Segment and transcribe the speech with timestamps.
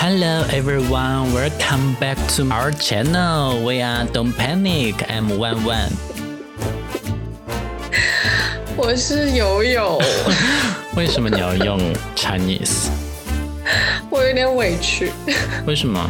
[0.00, 3.64] Hello everyone, welcome back to our channel.
[3.64, 4.94] We are Don't Panic.
[5.10, 5.90] I'm Wan Wan.
[8.76, 10.00] 我是友友，
[10.94, 11.80] 为什么你要用
[12.14, 12.86] Chinese？
[14.08, 15.10] 我有点委屈，
[15.66, 16.08] 为什么？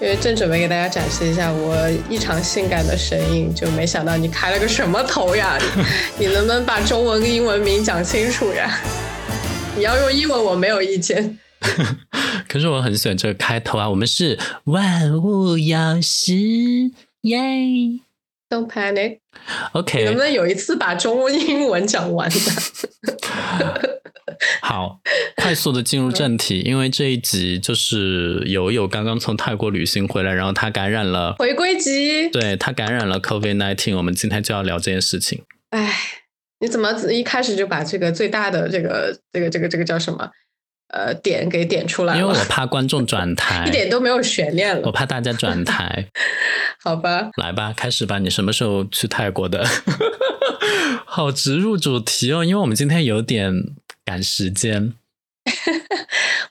[0.00, 1.76] 因为正准备给大家展示一下我
[2.08, 5.58] 异常性感的声音，就没想到你开了个什么头呀？
[6.16, 8.80] 你能不能把中文跟英文名讲清楚呀？
[9.76, 11.38] 你要用英文我没有意见。
[12.48, 13.88] 可是我很喜欢这个开头啊！
[13.88, 16.34] 我们是万物有时，
[17.22, 17.38] 耶
[18.48, 19.18] ！Don't panic。
[19.72, 22.36] OK，能不能有一次把中文英文讲完的？
[24.62, 25.00] 好，
[25.36, 35.44] 快速的进入正题，因为这一集就是友友刚刚从泰国旅行回来，然后他感染了回归集，对他感染了 COVID nineteen，我们今天就要聊这件事情。
[35.70, 35.94] 哎，
[36.60, 40.30] 你怎么一开始就把这个最大的这个这个这个这个叫什么
[40.92, 42.20] 呃点给点出来了？
[42.20, 44.82] 因为我怕观众转 台，一点都没有悬念了。
[44.84, 46.06] 我怕大家转台。
[46.82, 48.18] 好吧，来吧，开始吧。
[48.18, 49.64] 你什么时候去泰国的？
[51.04, 53.74] 好，直入主题哦，因为我们今天有点。
[54.02, 54.94] 赶时间，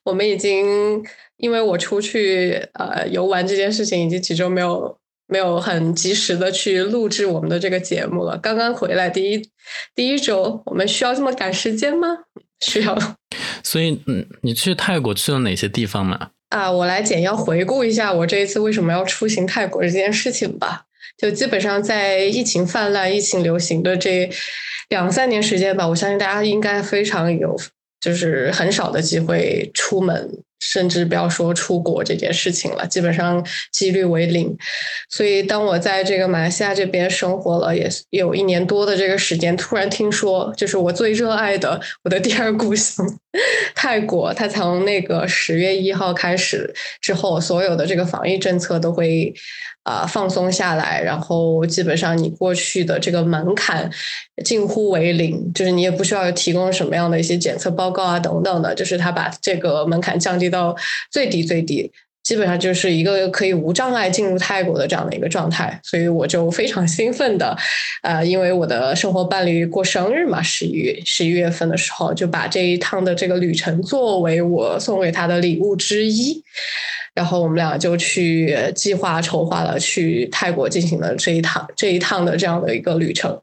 [0.04, 1.03] 我们已经
[1.36, 8.38] 因为我出去呃游玩这件事情，已经几周没有没有很及时的去录制我们的这个节目了。
[8.38, 9.50] 刚刚回来第一
[9.94, 12.08] 第一周，我们需要这么赶时间吗？
[12.62, 12.98] 需要。
[13.64, 16.32] 所以，嗯，你去泰国去了哪些地方嘛？
[16.50, 20.84] 啊，我来简要回顾一下我这一次为什么要出行泰国这件事情吧。
[21.18, 24.30] 就基本上在疫情泛滥、疫情流行的这。
[24.90, 27.56] 两三年时间吧，我相信大家应该非常有，
[28.02, 30.28] 就是很少的机会出门，
[30.60, 34.58] 甚至不要说出国这件事情了，基本上几率为零。
[35.10, 43.06] 所以，当我在这个马来西亚这边生活了也有一年多的这个时间，突然听说，就是我最热爱的我的第二故乡
[43.74, 49.34] 泰国，它从那个十月一号开始之后，所有的这个防疫政策都会。
[49.84, 53.90] 啊，放松下来，然后基本上你过去的这个门槛
[54.46, 60.76] 近乎为零，就是你也不需要提供什么样的一些检测报告啊等等的，就是他把这个门槛降低到
[61.12, 61.92] 最低最低，
[62.24, 67.58] 基本上就是一个可以无障碍进入泰国的这样的一个状态，所以我就非常兴奋的，
[68.04, 76.44] 呃，因为我的生活伴侣过生日嘛，十一月十一月份的时候，就把这一趟的这个旅程作为我送给他的礼物之一。
[77.19, 83.38] 然后我们俩就去计划筹划了去泰国进行了这一趟这一趟的这样的一个旅程，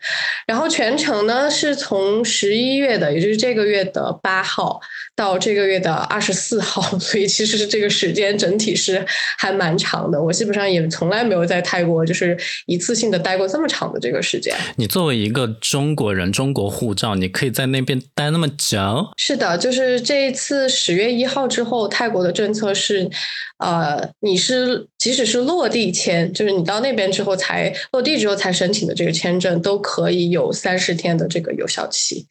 [0.47, 4.81] 然后全程呢是从十一月的，也就是这个月的八号
[5.15, 9.05] 到这个月的二十四号， 所以其实是这个时间整体是
[9.37, 10.19] 还蛮长的。
[10.23, 14.57] 我基本上也从来没有在泰国就是一次性的待过这么长的这个时间。
[14.77, 18.79] 你作为一个中国人，中国护照，你可以在那边待那么久？
[19.19, 23.11] 是的，就是这一次十月一号之后，泰国的政策是。
[23.59, 32.27] 呃，你是即使是落地签，就是你到那边之后才落地之后才申请的这个签证，都可以有三十天的这个有效期。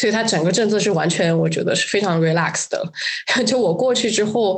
[0.00, 2.80] 所以它整个政策是完全，我觉得是非常 relax 的。
[3.44, 4.56] 就我过去之后，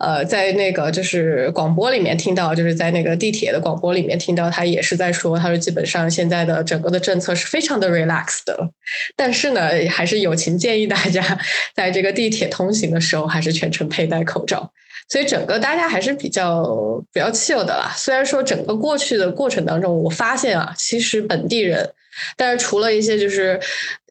[0.00, 8.68] 呃，在那个就是广播里面听到，就是在那个地铁的广播里面听到，他也是在说，他说基本上现在的整个的政策是非常的 relax 的。
[9.14, 11.38] 但是呢，还是友情建议大家
[11.72, 14.72] 在这个地铁通行的时候，还是全程佩戴口罩。
[15.10, 16.64] 所以整个大家还是比较
[17.12, 17.92] 比较稀有的啦。
[17.96, 21.92] 虽然说整个过去的过程当中，我发现啊，其实本地人，
[22.36, 23.60] 但是除了一些就是，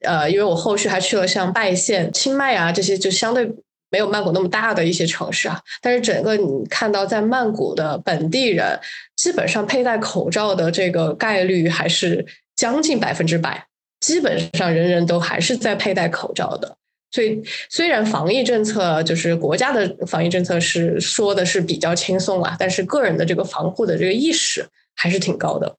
[0.01, 3.49] 呃，因为我后续还去了像拜县、清迈啊这些，就相对
[3.89, 5.57] 没有曼谷那么大的一些城市啊。
[5.81, 8.77] 但是整个你看到在曼谷的本地人，
[9.16, 12.25] 基本上佩戴口罩的这个概率还是
[12.57, 13.66] 将近百分之百，
[14.01, 16.75] 基本上人人都还是在佩戴口罩的。
[17.12, 24.66] 所以，虽然防疫政策就是国家的防疫政策是说的是比较轻松啊，但是个人的这个防护的这个意识
[24.96, 25.75] 还是挺高的。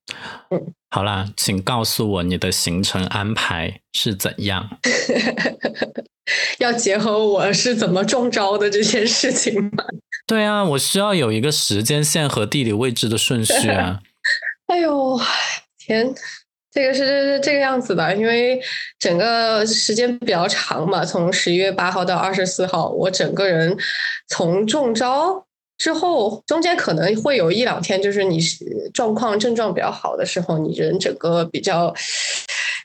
[0.50, 4.68] 嗯，好啦，请告诉我你的行程安排是怎样？
[6.58, 9.84] 要结合我是怎么中招的这件事情吗？
[10.26, 14.00] 对啊，我需要有一个时间线和地理位置的顺序啊。
[14.66, 15.20] 哎呦，
[15.78, 16.14] 天！
[16.72, 18.60] 这个是这个样子的，因为
[18.98, 23.76] 整个时间比较长嘛，从十一月八号到二十四号，我整个人
[24.28, 25.44] 从中招
[25.78, 28.38] 之后，中间可能会有一两天，就是你
[28.94, 31.92] 状况症状比较好的时候，你人整个比较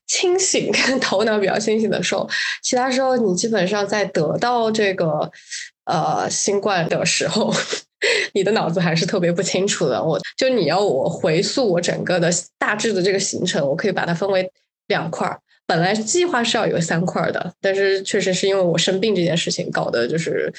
[0.07, 2.27] 清醒，头脑比较清醒的时候，
[2.63, 5.31] 其他时候你基本上在得到这个
[5.85, 7.53] 呃新冠的时候。
[8.33, 10.03] 你的脑子还是特别不清楚的。
[10.03, 14.49] 我就你要我回溯我整个的大致的这个行程，我可以把它分为
[14.87, 15.39] 两块儿。
[15.67, 20.53] 本来计划是要有三块的，但是确实是因为我生病这件事情搞的，就是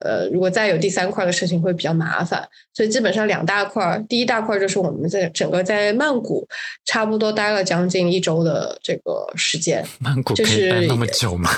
[0.00, 6.46] 呃，如果再有第三块的事情会比较麻烦，所以基本上两大块，第一大块就是我们在整个在曼谷
[6.84, 9.82] 差不多待了将近一周的这个时间。
[9.98, 11.48] 曼谷可以待那么久吗？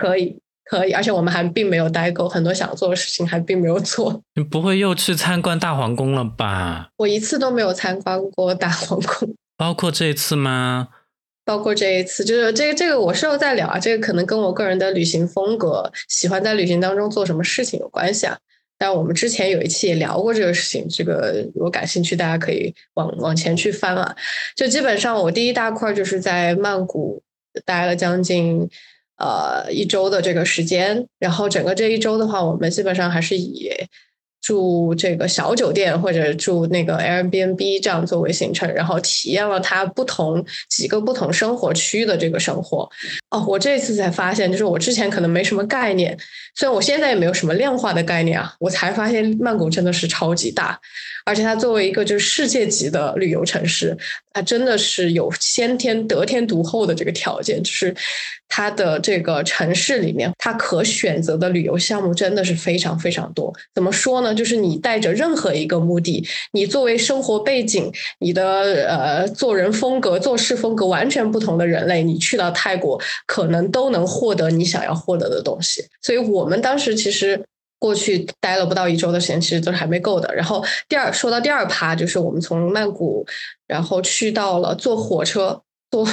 [0.00, 0.38] 可以，
[0.68, 4.22] 可以，而且我们还并没有待够，很多想做的事情还并没有做。
[4.36, 6.88] 你不会又去参观大皇宫了吧？
[6.98, 10.88] 我一次都没有参观过大皇宫， 包括这一次吗？
[11.46, 13.78] 包括这一次，就是这个这个，我事后再聊啊。
[13.78, 18.36] 这个可能跟我个人的旅行风格，喜欢在旅行当中做什么事情有关系啊。
[18.76, 24.14] 但我们之前有一期也聊过这个事情，这个如果感兴趣，大家可以往往前去翻啊。
[24.54, 27.22] 就基本上，我第一大块就是在曼谷
[27.64, 28.68] 待了将近
[29.18, 33.70] 呃一周的这个时间，然后整个这一周的话，我们基本上还是以。
[34.48, 42.88] 住这个小酒店或者住那个 Airbnb 这样作为行程，然后体验了它不同几个不同生活区的这个生活。
[43.28, 46.16] 哦，我这次才发现，就是我之前可能没什么概念，
[46.54, 50.80] 虽然我现在也没有什么量化的概念啊，我才发现曼谷真的是超级大，
[51.26, 53.94] 而且它作为一个就是世界级的旅游城市，
[54.32, 57.94] 它真的是有先天得天独厚的这个条件，就是。
[58.50, 63.52] 它的这个城市里面，它可选择的旅游项目真的是非常非常多。
[63.74, 64.34] 怎么说呢？
[64.38, 68.44] 就是你带着任何一个目的，你作为生活背景、你的
[68.88, 75.84] 呃做人风格、做事风格完全不同的人类，你去到泰国，可能都能获得你想要获得的东西。
[76.00, 77.44] 所以我们当时其实
[77.80, 80.32] 过去待了不到一周的时间，其实都是还没够的。
[80.32, 83.26] 然后第二说到第二趴，就是我们从曼谷，
[83.66, 85.60] 然后去到了坐火车。
[85.90, 86.06] 坐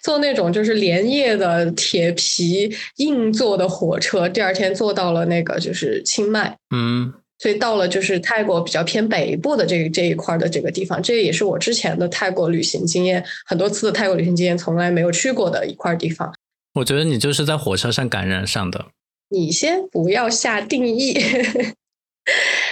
[0.00, 16.32] 坐那种就是连夜的铁皮硬座的火车，第二天坐到了那个就是清迈，嗯，所以到了就是泰国比较偏北部的这这一块的这个地方，这也是我之前的泰国旅行经验很多次的泰国旅行经验从来没有去过的一块地方。
[16.74, 18.86] 我觉得你就是在火车上感染上的。
[19.30, 21.18] 你先不要下定义。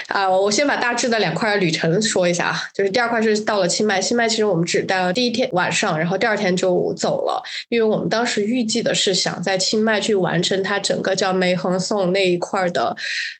[0.08, 12.94] 啊，我先把大致的两块旅程说一下啊，就是第二块是到了清迈，清迈其实我们只待了第一天晚上，然后第二天就走了，因为我们当时预计的是想在清迈去完成它整个叫梅恒颂那一块的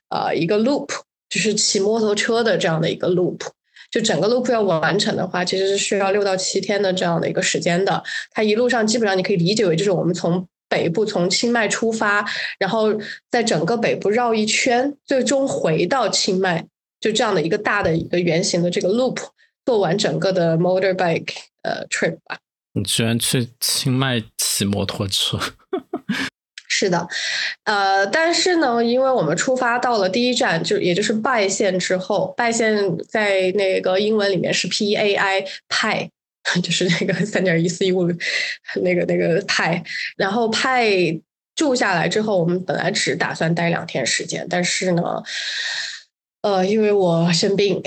[0.08, 0.88] 呃一个 loop，
[1.28, 3.40] 就是骑摩托车的这样的一个 loop，
[3.90, 10.46] 就整个 loop 要完成的话，其实是需要六到七天的这样的一个时间的，它一路上基本上你可以理解为就是我们从。
[10.68, 12.28] 北部从清迈出发，
[12.58, 12.92] 然后
[13.30, 16.66] 在整个北部绕一圈，最终回到清迈，
[16.98, 19.16] 就这样的一个大的一个圆形的这个 loop，
[19.64, 21.28] 做完整个的 motorbike
[21.62, 22.38] 呃 trip 吧。
[22.72, 25.38] 你居然去清迈骑摩托车？
[26.78, 27.08] 是的，
[27.64, 32.76] 呃，但是呢，因为我们出发到了第一站，就也就是拜县之后，拜县
[33.08, 36.10] 在那个英文里面是 P A I 派。
[36.62, 38.06] 就是那个三点一四一五，
[38.82, 39.82] 那个那个派，
[40.16, 40.86] 然后派
[41.56, 45.02] 住下来之后，我们本来只打算待两天时间，但是呢，
[46.42, 47.82] 呃，因为我生病。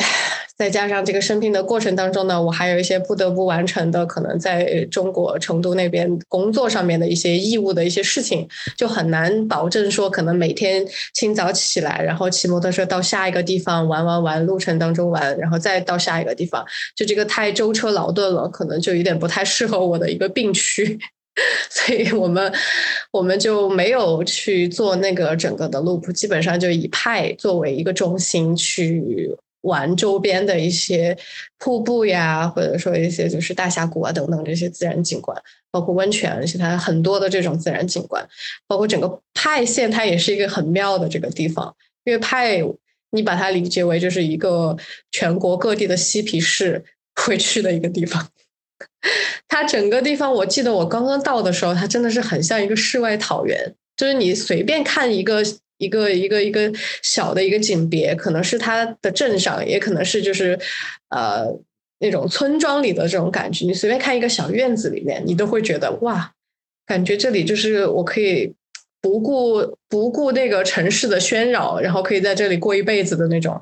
[0.60, 8.46] 再加上这个生病的过程当中呢，我还有一些不得不完成的，可能在中国成都那边工作上面的一些义务的一些事情，
[8.76, 16.62] 就很难保证说可能每天清早起来，然后骑摩托车到下一个地方玩玩玩，路程当中玩，然后再到下一个地方，
[16.94, 21.00] 就这个太舟车劳顿了，可能就有点不太适合我的一个病区，
[21.72, 22.54] 所以我们
[23.14, 29.38] 我们就没有去做那个整个的 loop，基本上就以派作为一个中心去。
[29.62, 31.18] 玩周边的一些
[31.58, 35.36] 瀑布呀，或者说一些就是大峡谷啊等等这些自然景观，
[35.70, 38.26] 包括温泉，其他很多的这种自然景观，
[38.68, 41.76] 包括整个派县，它也是一个很妙的这个地方。
[42.06, 42.62] 因为派，
[43.12, 44.78] 你把它理解为就是一个
[45.12, 46.86] 全国各地的嬉皮士
[47.16, 48.30] 会去的一个地方。
[49.48, 55.44] 它整个地方，我记得我刚刚到的时候，它真的是很像一个世外桃源，就是你随便看一个。
[55.80, 56.72] 一个一个一个
[57.02, 60.60] 小的一个景别，可能是它的镇上，也可能是就是
[61.10, 61.48] 呃
[62.00, 63.66] 那种村庄里的这种感觉。
[63.66, 66.32] 你随便看一个小院子里面，你都会觉得哇，
[66.86, 68.54] 感觉这里就是我可以
[69.02, 73.62] 不顾不顾那个城市的喧扰，然后可以在这里过一辈子的那种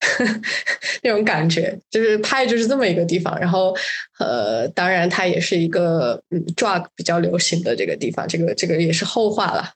[1.02, 1.78] 那种感觉。
[1.88, 3.38] 就是拍就是这么一个地方。
[3.38, 3.76] 然后
[4.18, 8.26] 呃，当然它也是一个嗯 drug 比较流行的这个地方。
[8.26, 9.70] 这个这个也是后话了。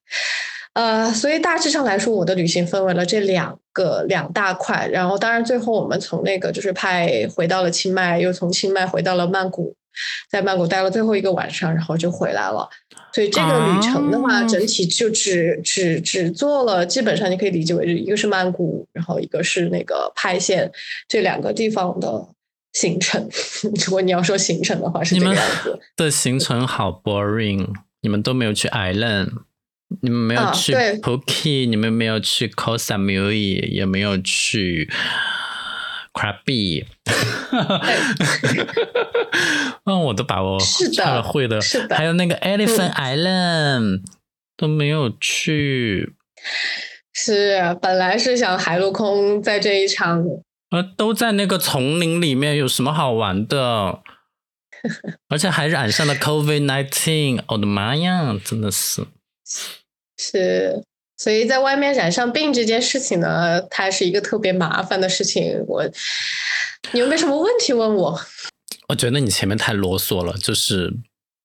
[0.76, 9.74] 呃，所以大致上来说，我的旅行分为了这两个两大块，然后当然最后我们从那个就是派回到了清迈，又从清迈回到了曼谷，
[10.30, 12.68] 在曼谷待了最后一个晚上，然后就回来了。
[13.14, 20.70] 所以这个旅程的话，整体就只只只做了，基本上你可以理解为一个是曼谷，然后一个是那个派县
[21.08, 22.28] 这两个地方的
[22.74, 23.26] 行程。
[23.86, 25.80] 如果你要说行程的话，是这个样子。
[25.96, 27.66] 的行程好 boring，
[28.02, 29.30] 你们都没有去 Island，
[30.02, 34.90] 你们没有去 Phuket，你们没有去 Koh Samui，也没有去
[36.12, 36.84] Krabi。
[39.84, 40.58] 嗯， 我都把我
[40.94, 44.02] 差了会的，还有那个 Elephant Island
[44.56, 46.14] 都没有去。
[47.12, 50.22] 是，本来是想海陆空在这一场，
[50.70, 54.00] 呃，都在那个丛林里面，有什么好玩的？
[55.30, 59.06] 而且还染上了 COVID nineteen，我的妈呀，真的是。
[60.18, 60.82] 是，
[61.16, 65.64] 所以在外面染上病这件事情呢，它是一个特别麻烦的事情。
[65.66, 65.84] 我，
[66.92, 68.20] 你有没有什么问题问我？
[68.88, 70.92] 我觉得你前面太啰嗦了，就是。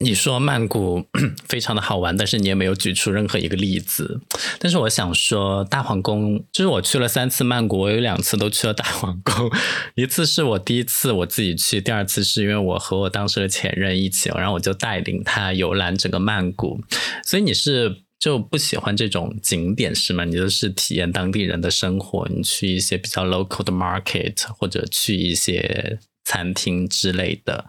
[0.02, 1.06] 你说曼谷
[1.48, 4.20] 非常的好玩，但是你也没有举出任何一个例子。
[4.60, 9.50] 但是我想说，大皇宫就是我去了三次曼谷，我有两次都去了大皇宫。
[9.96, 16.82] 一次是我第一次我自己去，第二次是因为我和我当时的前任一起，然后我就带领他游览整个曼谷。
[17.24, 20.26] 所以你是就不喜欢这种景点是吗？
[20.26, 27.66] 你就是体验当地人的生活，你去一些比较 local 的 market 或者去一些餐厅之类的。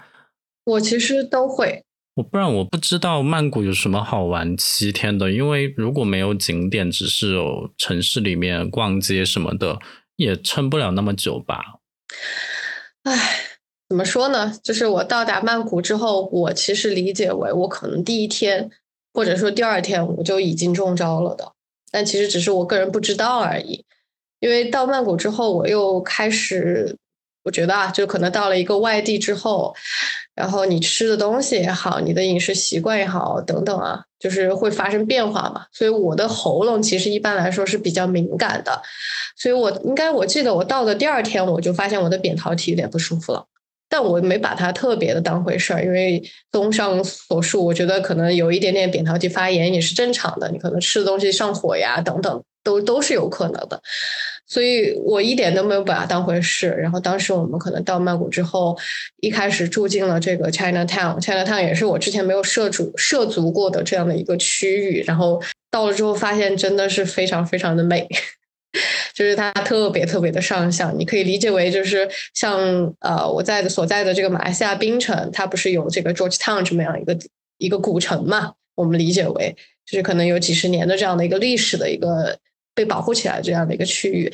[0.64, 1.84] 我其实都会。
[2.14, 9.78] 我不然我不知道曼谷有什么好玩七天的，因为如果没有景点，只是有城市里面逛街什么的，
[10.16, 11.80] 也撑不了那么久吧。
[13.04, 13.14] 唉，
[13.88, 14.54] 怎么说呢？
[14.62, 18.70] 就是我到达曼谷之后，我其实理解为我可能第一天
[19.14, 21.52] 或者说第二天我就已经中招了的，
[21.90, 23.86] 但其实只是我个人不知道而已。
[24.40, 26.98] 因为到曼谷之后，我又开始。
[27.44, 29.74] 我觉得啊，就可能到了一个外地之后，
[30.34, 35.66] 然后你吃的东西也好，你的饮食习惯也好，等等啊，就是会发生变化嘛。
[35.72, 38.80] 所以我的喉咙其实一般来说是比较敏感的，
[39.36, 43.44] 所以我应该我记得我到的第二天，我就发现我的扁桃体有点不舒服了，
[43.90, 53.82] 但我没把它特别的当回事儿，因为综上所述，我觉得可能有一点点扁桃体发炎也是正常的，你可能吃的东西上火呀，等等，都都是有可能的。
[54.46, 56.68] 所以我一点都没有把它当回事。
[56.68, 58.76] 然后当时我们可能到曼谷之后，
[59.20, 65.02] 一开始住进了这个 China Town，China Town 也是我之前没有涉足涉足过的这样的一个区域。
[65.06, 68.06] 然后到了之后，发现真的是非常非常的美，
[69.14, 70.98] 就是它特别特别的上相。
[70.98, 77.16] 你可以理解为就是像呃我在的所在的这个马来西亚槟城，它不是有这个 George Town 这么样一个
[77.56, 78.52] 一个古城嘛？
[78.74, 79.56] 我们理解为
[79.86, 82.38] 就是可能有几十年的这样的一个历史的一个。
[82.74, 84.32] 被保护起来这样的一个区域，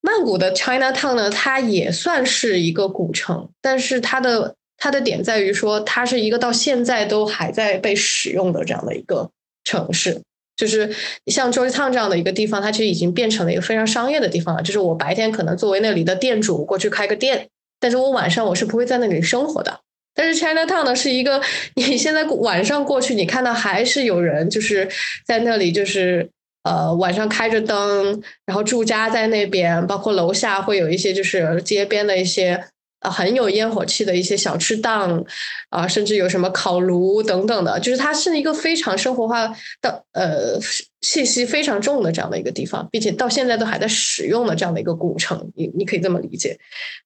[0.00, 9.30] 曼谷的 China Town 呢，它也算是一个古城，但是它的它的点在于说，它是一个到现在都还在被使用的这样的一个
[9.64, 10.22] 城市。
[10.56, 10.92] 就是
[11.26, 14.62] 像 George Town 这样的一个地方，它其实已经变成了一个非常商业的地方了。
[14.62, 17.48] 就是我白天可能作为那里的店主过去开个店，
[17.78, 19.80] 但是我晚上我是不会在那里生活的。
[20.14, 21.40] 但是 China Town 呢，是一个
[21.76, 24.88] 你现在晚上过去，你看到还是有人就是
[25.26, 26.30] 在那里就是。
[26.68, 32.62] 呃，晚上开着灯，然后住家在那边，包括楼下会有一些就是街边的一些
[33.00, 35.24] 呃很有烟火气的一些小吃档
[35.70, 39.48] 啊，甚至有什么烤炉等等的，就是它是一个非常生活化
[39.80, 40.58] 的呃
[41.00, 46.54] 气息非常重的这样的一个地方，并且到现在都还在使用的这样的一个古城，你你可以这么理解。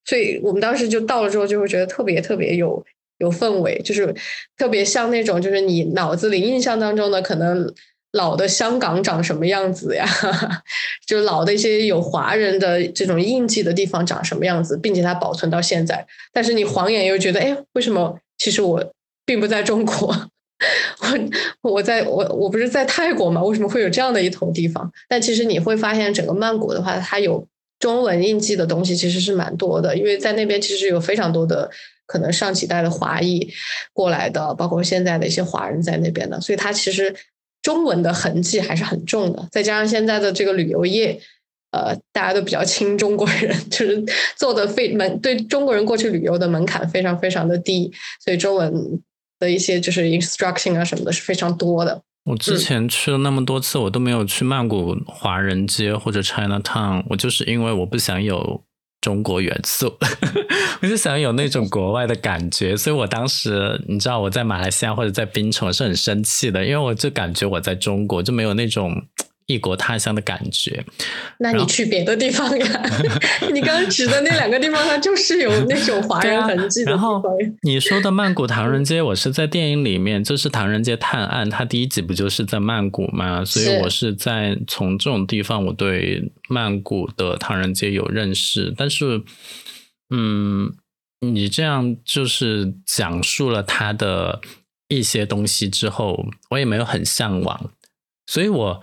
[0.05, 2.85] 所以我们当时就到了之后，就会觉得特别特别有
[3.19, 4.13] 有氛围，就是
[4.59, 7.73] 特别像那种就是你脑子里印象当中的可能。
[8.13, 10.07] 老的香港长什么样子呀？
[11.07, 16.07] 就老的一些有华人的这种印记的地方长什么样子，并且它保存到现在。
[16.33, 18.19] 但是你晃眼又觉得，哎，为什么？
[18.39, 18.93] 其实我
[19.25, 20.09] 并不在中国，
[21.63, 23.43] 我我在我我不是在泰国吗？
[23.43, 24.91] 为什么会有这样的一头地方？
[25.09, 27.47] 但其实你会发现，整个曼谷的话，它有
[27.79, 31.71] 中文印记的东西其实是蛮多的，因为在那边其实有非常多的
[32.07, 33.49] 可能上几代的华裔
[33.93, 37.15] 过来的，包括现在的一些华人在那边的，所以它其实。
[37.63, 41.19] 中文的痕迹还是很重的，再加上现在的这个旅游业，
[41.71, 44.05] 呃，大家都比较亲中国人， 就是
[44.37, 47.91] 做的非门对中国人过去旅游的门槛非常非常的低，
[48.25, 49.01] 所以中文
[49.39, 52.03] 的一些就是 instruction 啊什么的是非常多的。
[52.25, 58.63] 我之前去了那么多次，我都没有去曼谷华人街或者 China Town，我就是因为我不想有。
[59.03, 59.95] 中国元素，
[60.81, 69.03] 我就想有那种国外的感觉，所以我当时你知道我在马来西亚或者在槟城是很生气的，因为我就感觉我在中国就没有那种。
[69.53, 70.85] 异国他乡的感觉，
[71.39, 72.83] 那你去别的地方呀？
[73.53, 77.23] 你刚刚指的那两个地方，它就是有那种华人痕迹的然后
[77.63, 83.45] 你说的曼谷唐人街，我是在电影里面，就是《唐人街探案》，它第一集不就是在曼谷吗？
[83.45, 88.73] 所以我是在从这种地方，我对曼谷的唐人街有认识。
[88.77, 89.23] 但是，
[90.11, 90.73] 嗯，
[91.21, 94.41] 你这样就是讲述了他的
[94.89, 97.71] 一些东西之后，我也没有很向往，
[98.27, 98.81] 所以我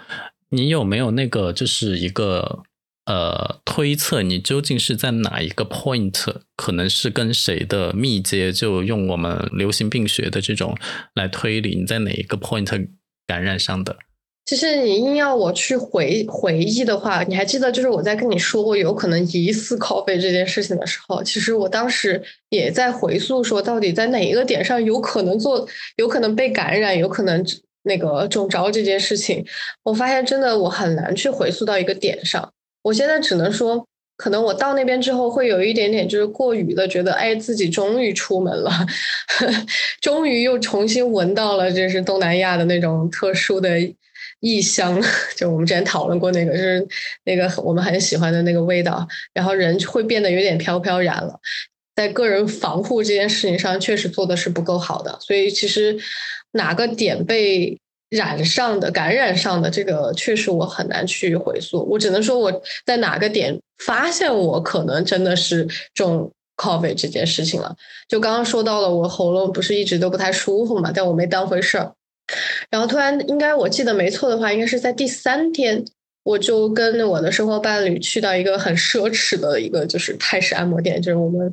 [0.49, 2.63] 你有没有那个就是一个
[3.05, 8.51] 呃推测，你究竟是在哪一个 point，可能是跟谁的密接？
[8.51, 10.75] 就用我们流行病学的这种
[11.13, 12.87] 来推理，你在哪一个 point
[13.27, 13.97] 感染上的？
[14.45, 27.45] 其实你硬要我去回回忆的话，你还记得就是我在跟你说我有可能疑似 COVID 这件事情的时候，其实我当时也在回溯说，到底在哪一个点上有可能做，有可能被感染，有可能
[27.83, 29.45] 那个中招这件事情，
[29.83, 32.51] 我发现真的我很难去回溯到一个点上。
[32.81, 33.85] 我现在只能说，
[34.17, 38.71] 可能我到那边之后会有一点点就是过于的觉得，哎，自己终于出门了，
[40.01, 43.69] 终于又重新闻到了就是东南亚的那种特殊的。
[44.41, 45.01] 异香，
[45.35, 46.87] 就我们之前讨论过那个，就是
[47.25, 51.37] 那个我们很喜欢的那个味道，然后人会变得有点飘飘然了。
[51.93, 55.17] 在个人防护这件事情上，确实做的是不够好的。
[55.19, 55.99] 所以其实
[56.51, 57.77] 哪个点被
[58.09, 61.85] 染上的、感染上的，这个确实我很难去回溯。
[61.89, 67.75] 我只能说我在哪个点发现我可能真的是中 COVID 这件事情了。
[68.07, 71.93] 就刚刚说到了，我喉咙不是一直都不太舒服嘛，但我没当回事儿。
[72.69, 75.83] 然后突然，应该我记得没错的话，应该是在第三天，
[76.23, 81.51] 我就跟我的生活伴侣去到一个很奢侈的一个就是泰式按摩店，就是我们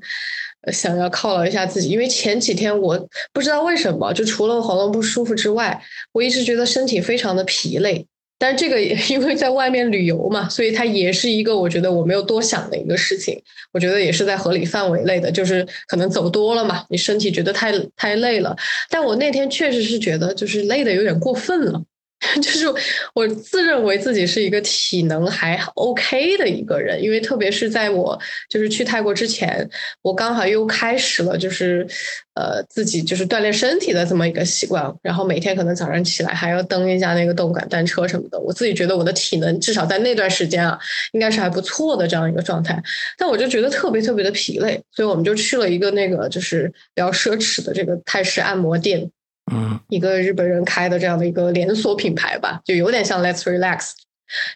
[0.73, 5.82] 想要犒劳一下自己，因为前几天我不知道为什么，就除了喉咙不舒服之外，
[6.12, 8.06] 我一直觉得身体非常的疲累。
[8.38, 13.40] 但这个因为在外面旅游嘛，所以它也是一个我觉得我没有多想的一个事情。
[13.73, 18.54] 我觉得也是在合理范围内的，就是可能走多了嘛，你身体觉得太太累了。
[18.90, 21.82] 但我那天确实是觉得就是累的有点过分了。
[22.40, 22.66] 就是
[23.14, 28.18] 我自认为自己是一个体能还 OK 的一个人，因为特别是在我
[28.49, 29.68] 就是去泰国之前，
[30.00, 31.87] 我刚好又开始了就是
[32.35, 40.78] 呃自己就是锻炼身体的这么一个习惯，然后每天可能早上起来还要蹬一下那个动感单车什么的，我自己觉得我的体能至少在那段时间啊
[41.12, 42.82] 应该是还不错的这样一个状态，
[43.18, 49.11] 但我就觉得特别特别的疲累，所以我们就去了一个那个就是比较奢侈的这个泰式按摩店。
[49.52, 53.92] 嗯，一个日本人开的这样的一个连锁品牌吧，就有点像 Let's Relax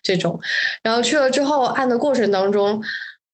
[0.02, 0.40] 这种。
[0.82, 2.82] 然后去了之后，按的过程当中，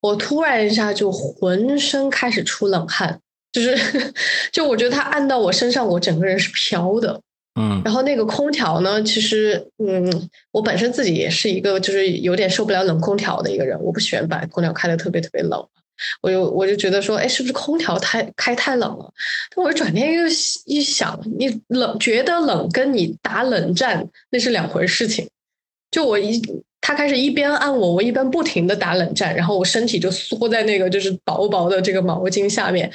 [0.00, 3.20] 我突然一下就浑身开始出冷汗，
[3.52, 4.12] 就是
[4.52, 7.20] 就我觉得它按到我身上，我整个人是飘的。
[7.58, 15.66] 嗯，然后那个空调呢，其实嗯，我本身自己也是一个就是有点受不了冷空调的一个人，我不喜欢把空调开的特别特别冷。
[16.22, 19.12] 我就我就觉得说，哎，是不是空调太开太冷了？
[19.54, 20.24] 但我转念又
[20.64, 25.28] 一想，你冷觉得冷，跟你打冷战那是两回事情。
[25.90, 26.40] 就我一
[26.80, 32.90] 他开始一边按我，我一边不停的打冷战，然后我身体就缩在那个就是薄薄的这个毛巾下面，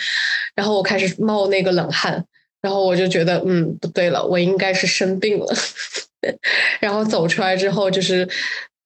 [0.56, 2.24] 然后我开始冒那个冷汗，
[2.62, 5.46] 然后我就觉得，嗯，不对了，我应该是生病了。
[6.80, 8.30] 然后走出来之后，就是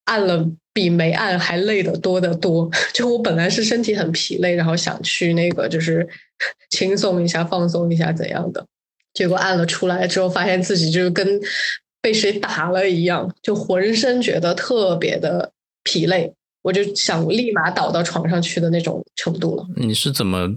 [0.05, 0.49] 按了。
[0.75, 2.69] 比没按还累得多得多。
[2.93, 6.05] 就我本来是身体很疲累，然后想去那个就是
[6.69, 8.65] 轻松一下、放松一下怎样的，
[9.13, 11.39] 结果按了出来之后，发现自己就跟
[12.03, 15.53] 被谁打了一样，就浑身觉得特别的
[15.85, 19.65] 疲累，我就想立马倒到床上去的那种程度了。
[19.77, 20.55] 你是怎么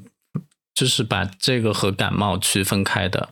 [0.75, 3.29] 就是把这个和感冒区分开的？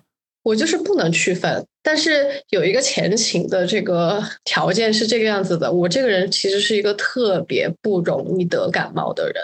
[0.46, 5.72] 我就是不能区分，但是有一个前情的这个条件是这个样子的。
[5.72, 9.42] 我这个人其实是一个特别不容易得感冒的人，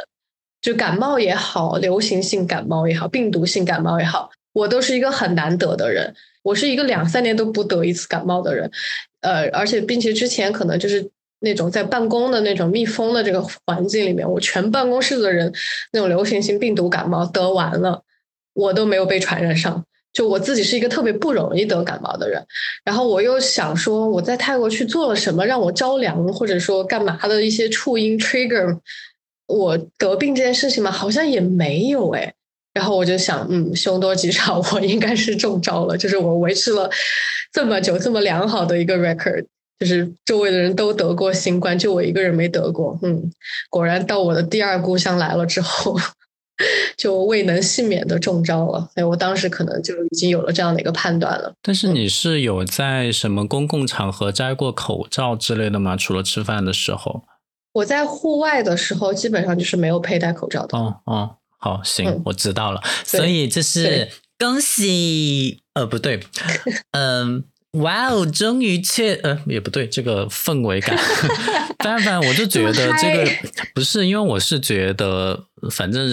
[0.60, 6.14] 就感冒也好，流行性感冒也好，病毒性感冒也好，我都是一个很难得的人。
[6.44, 8.70] 我是一个两三年都不得一次感冒的人，
[9.22, 11.10] 呃，而且并且之前可能就是
[11.40, 15.52] 那种在办公的那种密封的这个环境里面，我全办公室的人
[15.92, 18.04] 那种流行性病毒感冒得完了，
[18.54, 19.84] 我都没有被传染上。
[20.12, 22.44] 就我自己是一个特别不容易得感冒的人，
[22.84, 28.78] 然后我又想说我在泰国去做了什么让我着凉，或者说干嘛的一些触因 trigger
[29.46, 32.32] 我得病这件事情嘛，好像也没有哎。
[32.74, 35.96] 然后我就想，嗯，凶多吉少，我应该是中招了。
[35.96, 36.90] 就是我维持了
[37.52, 39.44] 这么久这么良好的一个 record，
[39.78, 42.98] 就是周围的人都得过新冠，就我一个人没得过。
[43.02, 43.30] 嗯，
[43.68, 45.96] 果然到我的第二故乡来了之后。
[46.96, 51.52] 就未能幸免的中招了，所以我当时可能就已经有了这样的一个判断了。
[51.62, 55.96] 但是你是有在什么公共场合摘过口罩之类的吗？
[55.96, 57.24] 除了吃饭的时候？
[57.72, 60.76] 我在户外的时候基本上就是没有佩戴口罩的。
[60.76, 62.82] 哦哦，好，行，我知道了。
[63.04, 66.20] 所以这是恭喜，呃，不对，
[66.92, 67.44] 嗯，
[67.78, 70.94] 哇哦，终于切呃也不对，这个氛围感，
[71.78, 73.30] 但凡我就觉得这个
[73.74, 76.12] 不是，因为我是觉得，反正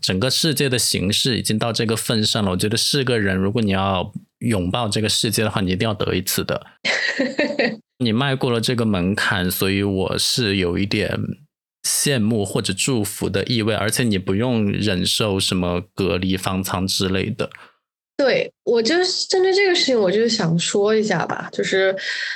[0.00, 6.64] 整个世界的形势已经到这个份上了，我觉得是个人，如果你要拥抱这个世界的话，你一定要得一次的。
[7.98, 11.18] 你迈过了这个门槛，所以我是有一点
[11.84, 17.50] 羡慕或者祝福的意味，而且你不用忍受什么隔离、方舱之类的。
[18.22, 21.48] 对我就是针对这个事情，我就是想说一下吧。
[21.52, 21.94] 就是，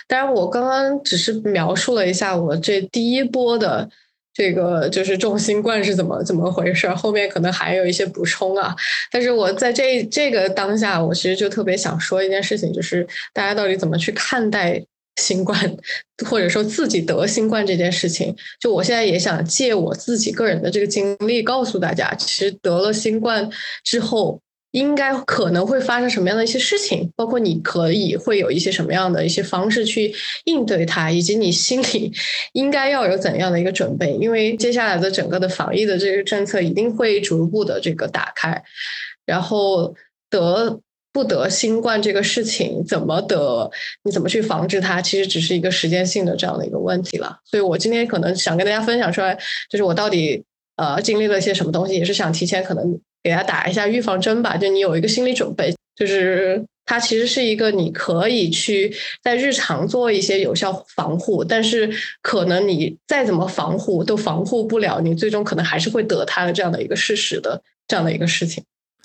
[0.09, 3.89] 当然我刚刚只是描述了一下我这第一波的
[4.35, 8.75] 这个就是重新冠是怎么怎么回事，后面可能还有一些补充啊。
[9.13, 14.85] 但是我在这这个当下，我其实就特别想说一件事情，就是大家到底怎么去看待
[15.23, 15.77] 新冠，
[16.29, 18.35] 或者说自己得新冠这件事情。
[18.61, 23.49] 就我现在也想借我自己个人的这个经历，告诉大家，其实得了新冠
[23.85, 24.41] 之后。
[24.77, 32.13] 应该可能会发生什么样的一些事情，包括你可以会有一些什么样的一些方式去应对它，以及你心里
[32.53, 34.13] 应该要有怎样的一个准备。
[34.21, 38.63] 因为接下来的整个的防疫的这个政策一定会逐步的这个打开，
[39.25, 39.95] 然后
[40.29, 40.79] 得
[41.11, 43.71] 不得新冠这个事情怎么得，
[44.05, 47.39] 你怎么去防治它，其实只是一个时间性的这样的一个问题了。
[47.47, 49.39] 所以我今天可能想跟大家分享出来，
[49.71, 50.45] 就是我到底
[50.77, 53.01] 呃经历了些什么东西，也是想提前可能。
[53.27, 68.63] 给他打一下预防针吧，就你有一个心理准备，就是它其实是一个你可以去在日常做一些有效防护，但是可能你再怎么防护都防护不了，你最终可能还是会得它的这样的一个事实的这样的一个事情。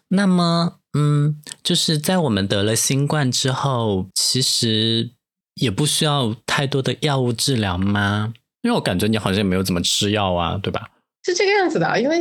[0.10, 5.10] 那么，嗯，就是在我们得了新冠之后，其实
[5.56, 8.32] 也不需要太多的药物治疗吗？
[8.62, 10.92] 因为我感觉你好像也没有怎么吃药啊，对吧？
[11.26, 12.20] 是这个样子的，因为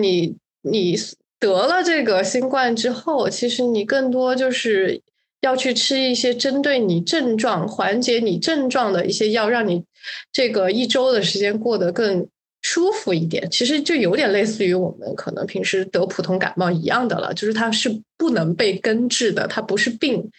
[0.00, 0.96] 你你。
[1.40, 5.00] 得了这个新冠之后，其实你更多就是
[5.40, 9.82] 要去吃一些针对你症状、缓解你症状的一些药，让你
[10.30, 12.28] 这个一周的时间过得更
[12.60, 13.50] 舒服一点。
[13.50, 20.30] 其实就有点类似于我们可能平时得普通感冒一样的了，就是它是不能被根治的，它不是病，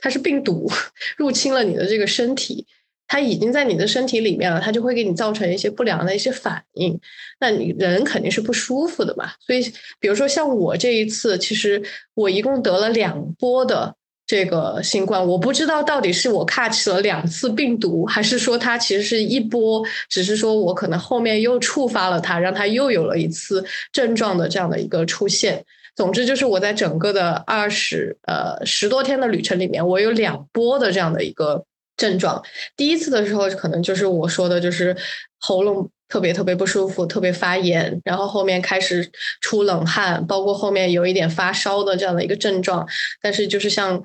[0.00, 0.68] 它是病毒
[1.16, 2.66] 入侵了你的这个身体。
[3.08, 7.00] 它已经在你的身体里面了，它就会给你造成一些不良的一些反应，
[7.40, 9.30] 那你人肯定是不舒服的嘛。
[9.40, 9.62] 所以，
[9.98, 13.94] 比如说像我这一次，其实我一共得了两波的
[14.26, 25.64] 这个新冠，我不知道到底是我 catch 了两次病毒，还是说它其实是一波，只是说我可能后面又触发了它，让它又有了一次症状的这样的一个出现。
[25.96, 31.64] 总之就是我在整个的二十呃十多天的旅程里面，我有两波的这样的一个。
[31.98, 32.42] 症状
[32.74, 34.96] 第一次的时候，可能就是我说的，就是
[35.40, 39.10] 喉咙特别特别不舒服，特别发炎，然后后面开始
[39.42, 42.88] 出冷汗，包括后面有一点发烧的这样的一个症状。
[43.20, 44.02] 但是就是像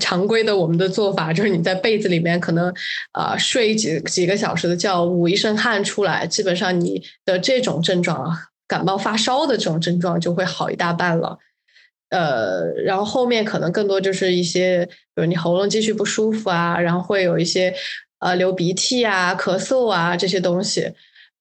[0.00, 2.74] 常规的我们的做法，就是你在被子里面可能
[3.12, 8.30] 啊睡几几个小时的觉，捂一身汗出来，基本上你的这种症状啊，
[8.66, 11.38] 感冒发烧的这种症状就会好一大半了。
[12.16, 17.74] 呃，然后后面可能更多就是一些，比如你喉咙继续不舒服啊，然后会有一些
[18.20, 20.90] 呃流鼻涕啊、咳嗽啊这些东西。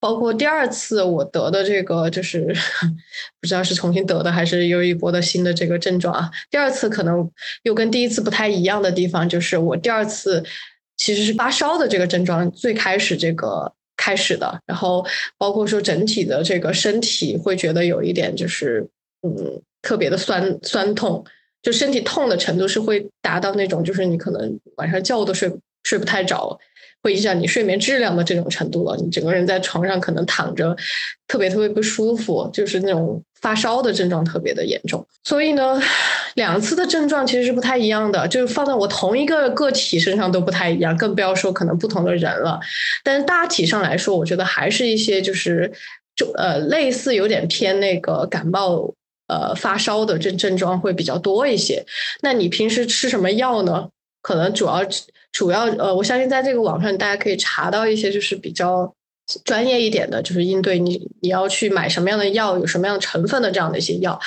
[0.01, 2.53] 包括第二次我得的这个，就是
[3.39, 6.29] 不知道是重新得的还是又一波的新的这个症状啊。
[6.51, 7.31] 第二次可能
[7.63, 10.43] 又跟第一次不太一样的地方，就是我第二次
[10.97, 15.03] 其实是发烧的这个症状最开始这个开始的，然后
[15.37, 18.85] 包括说整体的这个身体会觉得有一点就是
[19.23, 19.61] 嗯。
[19.85, 21.23] 特别的酸酸痛，
[21.61, 25.49] 就身体痛的程度是会达到那种，就是你可能晚上觉都睡
[25.83, 26.59] 睡不太着，
[27.03, 28.97] 会影响你睡眠质量的这种程度了。
[28.97, 30.75] 你整个人在床上可能躺着，
[31.27, 35.05] 特别特别不舒服，就是那种发烧的症状特别的严重。
[35.23, 35.79] 所以呢，
[36.33, 42.59] 两次的症状其实是不太一样的，就是放在我同一个个体身上都不太一样，更不要说可能不同的人了。
[43.03, 45.71] 但是大体上来说，我觉得还是一些就是
[46.15, 48.91] 就呃类似有点偏那个感冒。
[49.27, 51.85] 呃，发烧的症症状会比较多一些。
[52.21, 53.89] 那你平时吃什么药呢？
[54.21, 54.81] 可能主要
[55.31, 58.93] 主要呃，我相信在这个网上大家可以查到一些就是比较
[59.43, 64.19] 专业一点的，就是应对你你要去买什么样的药，有什么样的成分的这样的一些药。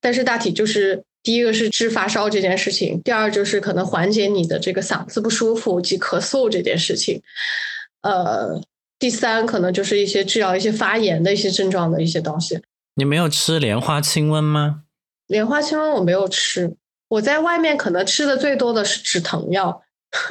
[0.00, 7.22] 但是大体就是第一个是治发烧这件事情，第二就是可能缓解你的这个嗓子不舒服及咳嗽这件事情。
[8.02, 8.60] 呃，
[8.98, 12.60] 第三可能就是一些治疗一些发炎的一些症状的一些东西。
[12.94, 14.82] 你没有吃莲花清瘟吗？
[15.26, 16.76] 莲花清瘟我没有吃，
[17.08, 19.82] 我在外面可能吃的最多的是止疼药，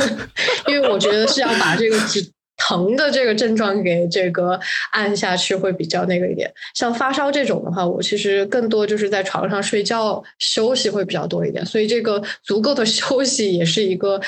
[0.67, 4.59] 因为我觉得是要把这个止疼的这个症状给这个
[4.91, 6.53] 按下去会比较那个一点。
[6.75, 14.21] 像发烧这种的话，我其实更多就是在床上睡觉休息会比较多一点，所以这个足够的 休息也是一个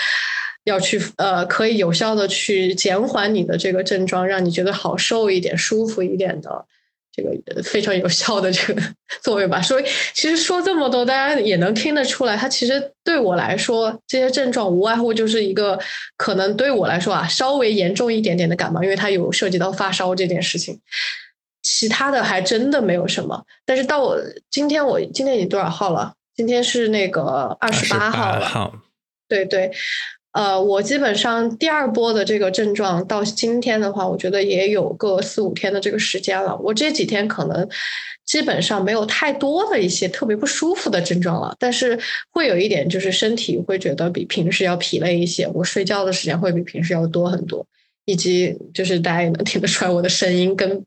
[0.63, 6.65] 要去呃，可以有效的去减缓你的这个症状，让你觉得好受一点、舒服一点的
[7.13, 8.81] 这个非常有效的这个
[9.21, 9.61] 作用吧。
[9.61, 15.79] 所以其实说这么多，大家也能听得出来，它其实对我来说，这些症状无外乎就是一个
[16.17, 20.81] 可能对我来说啊，稍微严重一点点的感冒，因为它有涉及到发烧这件事情。
[21.61, 23.45] 其他的还真的没有什么。
[23.65, 24.19] 但是到我
[24.51, 26.13] 今天，我今天已经多少号了？
[26.35, 28.71] 今天是那个二十八号了。
[29.29, 29.71] 对对。
[30.33, 36.57] 呃，我基本上第二波的这个症状到今天的话，我觉得也有个四五天的这个时间了。
[36.57, 37.69] 我这几天可能
[38.25, 41.99] 基本上没有太多的一些特别不舒服的症状了，但是
[42.31, 47.63] 会有一点就是身体会觉得比平时要疲累一些，我睡觉的时间会比平时要多很多，
[48.05, 50.83] 以及就是大家也能听得出来我的声音跟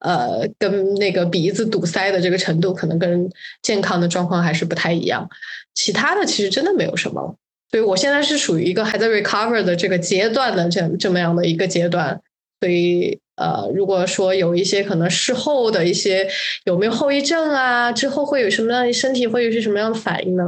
[0.00, 3.30] 呃跟那个鼻子堵塞的这个程度，可能跟
[3.62, 5.30] 健康的状况还是不太一样。
[5.74, 7.36] 其他的其实真的没有什么。
[7.74, 12.20] 所以我现在是属于一个还在 recover 的这个阶段的这这么样的一个阶段，
[12.60, 16.24] 所以呃，如果说有一些可能事后的一些
[16.66, 20.44] 有没有后遗症啊，之后会有什么样的身体会有些什么样的反应呢？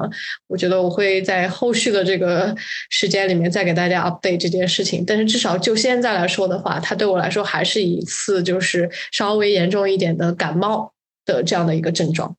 [0.46, 2.54] 我觉得我会在后续的这个
[2.90, 5.02] 时间里面再给大家 update 这件事情。
[5.04, 10.92] 但是至少就现在来说的话，它对我来说还是一次就是稍微严重一点的感冒
[11.24, 12.36] 的这样的一个症状。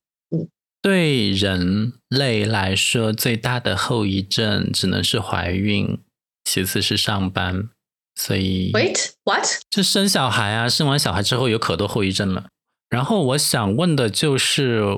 [0.88, 6.00] 对人类来说，最大的后遗症只能是怀孕，
[6.46, 7.68] 其次是上班。
[8.16, 9.46] 所以，Wait what？
[9.70, 12.46] 就生小孩啊，生完小孩之后有可多后遗症了。
[12.90, 14.98] 然后我想问的就是，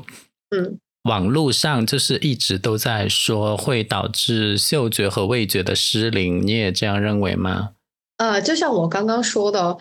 [0.56, 7.72] 嗯，网络上就是一直都在说会导致嗅觉和味觉的失灵，你也这样认为吗？
[8.18, 9.80] 呃，就像我刚刚说的，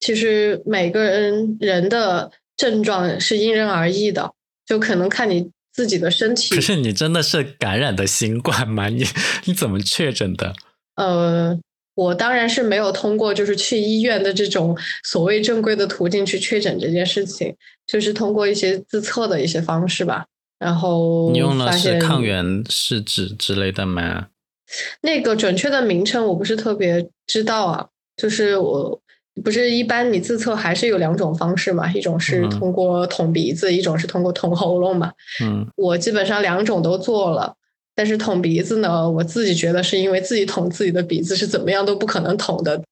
[0.00, 4.32] 其实每个人人的症状是因人而异的。
[4.72, 6.54] 就可能看你自己的身体。
[6.54, 8.88] 可是你真的是感染的新冠吗？
[8.88, 9.04] 你
[9.44, 10.54] 你怎么确诊的？
[10.96, 11.58] 呃，
[11.94, 17.54] 我当然是没有通过就是去医院的这种所谓正规的途径去确诊这件事情，
[17.86, 20.24] 就是通过一些自测的一些方式吧。
[20.58, 24.28] 然后你用了是抗原试纸之类的吗？
[25.02, 29.01] 那个准确的名称我不是特别知道啊，就是我。
[29.42, 31.90] 不是一般你自测还是有两种方式嘛？
[31.92, 35.10] 一种是通过捅鼻子，一种是通过捅喉咙嘛。
[35.42, 37.54] 嗯，我基本上两种都做了，
[37.94, 42.82] 但是捅鼻子呢，我自己觉得是因为自己捅自己的鼻子是怎么样都不可能捅的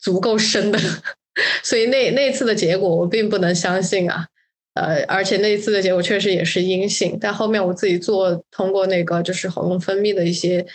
[0.00, 0.78] 足够深的，
[1.62, 4.26] 所以那那次的结果我并不能相信啊。
[4.74, 10.66] 呃，而且那一次的结果确实也是阴性，但后面我自己做通过那个就是喉咙分泌的一些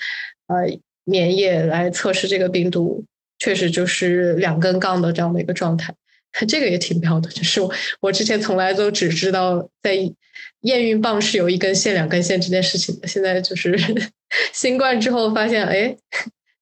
[0.47, 0.65] 呃
[1.12, 3.03] 粘液来测试这个病毒。
[3.39, 5.95] 确实就是两根杠的这样的一个状态，
[6.47, 7.30] 这个也挺妙的。
[7.30, 9.95] 就是我我之前从来都只知道在
[10.62, 13.80] 验孕棒是有一根线、两根线这件事情的，现在就是
[14.54, 15.95] 新冠之后发现，哎，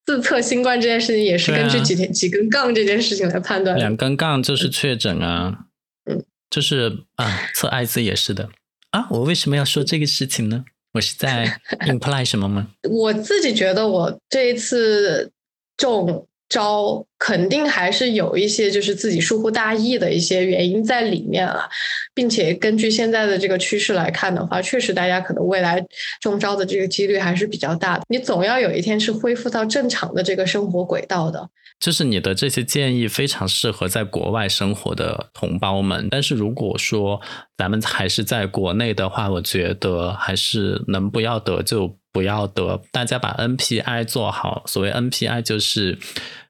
[0.05, 3.75] 自测新冠这件事情也是根据几天几根杠这件事情来判断。
[3.75, 5.65] 两根杠就是确诊啊，
[6.05, 8.49] 嗯，就是啊，测艾滋也是的
[8.91, 9.07] 啊。
[9.09, 10.63] 我为什么要说这个事情呢？
[10.93, 12.67] 我是在 imply 什么吗？
[12.87, 15.31] 我自己觉得我这一次
[15.75, 16.26] 中。
[16.49, 21.67] 招肯定还是有一些就是自己疏忽大意的一些原因在里面了，
[22.13, 25.83] 并且根据现在的这个趋势来看的话，确实大家可能未来
[26.21, 28.03] 中招的这个几率还是比较大的。
[28.07, 31.49] 你总要有一天是恢复到正常的这个生活轨道的。
[31.79, 37.21] 就是你的这些建议非常适合在国外生活的同胞们，但是如果说
[37.57, 41.97] 咱们还是在国内的话，我觉得还是能不要得就。
[42.13, 44.63] 不要得，大家把 NPI 做好。
[44.65, 45.99] 所谓 NPI 就是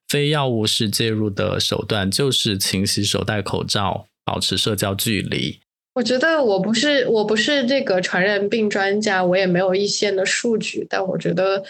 [0.07, 5.59] 非药物式介入的手段，就是勤洗手、戴口罩、保持社交距离。
[5.95, 11.63] 我觉得我不是我不是这个传染病专家，我也没有一线的数据，但我觉得。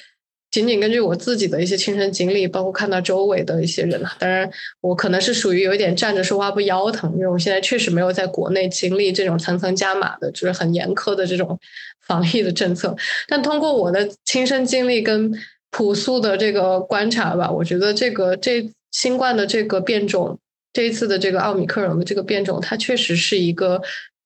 [0.50, 11.60] 仅仅根据我自己的一些亲身经历，包括看到周围的一些人，当然我可能是属于有一点站着说话不腰疼，因为我现在确实没有在国内经历这种层层加码的，就是很严苛的这种
[12.08, 12.96] 防疫的政策。
[13.28, 15.32] 但通过我的亲身经历跟
[15.78, 20.40] 朴素的这个观察吧，我觉得这个这新冠的这个变种，
[20.74, 23.80] 这一次的这个奥密克戎的这个变种，它确实是一个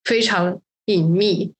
[0.05, 1.51] 非常隐秘、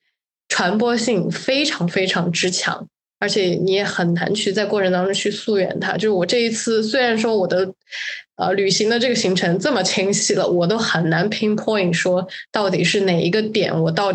[0.48, 2.88] 传播性非常非常之强。
[3.20, 5.94] 而且你也很难去在过程当中去溯源它。
[5.94, 7.74] 就是我这一次，虽然说我的
[8.38, 14.08] 呃旅行的这个行程这么清晰了，我都很难 pinpoint 说到底是哪一个点我到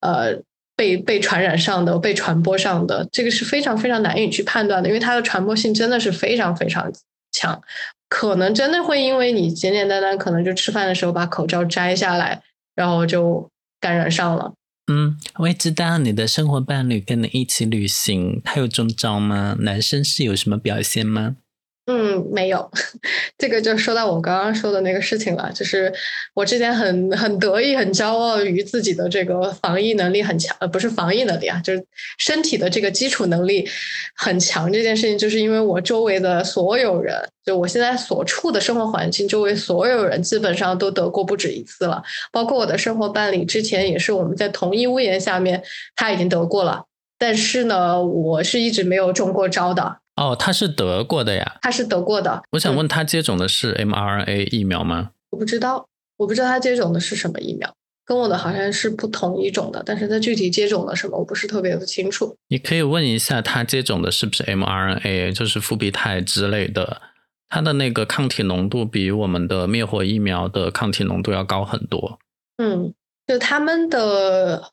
[0.00, 0.38] 呃
[0.76, 6.92] 被被传染上的、被传播上的，这个是非常非常难以去判断的，因为它的传播性真的是非常非常
[7.32, 7.60] 强，
[8.08, 12.42] 可能真的会因为你简简单单可能就吃饭的时候把口罩摘下来，
[12.74, 13.48] 然后就
[13.80, 14.52] 感染上了。
[14.92, 19.56] 嗯，我也知道你的生活伴侣跟你一起旅行，他有中招吗？
[19.60, 21.36] 男生是有什么表现吗？
[21.86, 22.70] 嗯，没有，
[23.36, 25.92] 这个就说到我刚刚说的那个事情了，就是
[26.32, 33.68] 我之前很很得意、很骄傲于自己的这个防疫能力很强，呃，不是防疫能力啊，就是身体的这个基础能力
[34.16, 34.72] 很强。
[34.72, 45.62] 这件事情，就是因为我周围的所有人，就我现在所处的生活环境，周围所有人基本上都得过不止一次了，包括我的生活伴侣，之前也是我们在同一屋檐下面，
[45.94, 46.84] 他已经得过了，
[47.18, 49.98] 但是呢，我是一直没有中过招的。
[50.16, 52.42] 哦，他是得过的呀，他是得过的。
[52.52, 55.10] 我想问他接种的是 mRNA 疫苗吗？
[55.30, 57.74] 我不知道，我不知道他接种的是什么疫苗，
[58.06, 62.36] 跟我的好像是不同一种的，但是他具体接种了什么，我不是特别的清楚。
[62.48, 67.02] 你可以问一下他接种的是不是 mRNA，就是复必泰之类的，
[67.48, 72.20] 他的那个抗体浓度比我们的灭活疫苗的抗体浓度要高很多。
[72.58, 72.94] 嗯，
[73.26, 74.70] 就他们的。